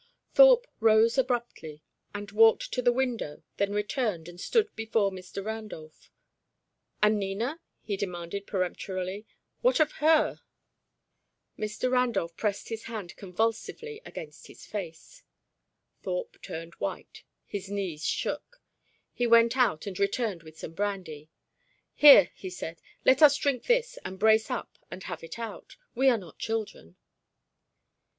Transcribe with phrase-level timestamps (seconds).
[0.33, 5.45] Thorpe rose abruptly and walked to the window, then returned, and stood before Mr.
[5.45, 6.09] Randolph.
[7.03, 9.27] "And Nina?" he demanded, peremptorily.
[9.61, 10.41] "What of her?"
[11.55, 11.91] Mr.
[11.91, 15.21] Randolph pressed his hand convulsively against his face.
[16.01, 18.59] Thorpe turned white; his knees shook.
[19.13, 21.29] He went out and returned with some brandy.
[21.93, 22.81] "Here," he said.
[23.05, 25.77] "Let us drink this and brace up and have it out.
[25.93, 26.95] We are not children."